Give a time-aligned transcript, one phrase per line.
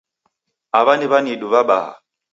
[0.77, 1.93] Awa ni w'anidu wabaha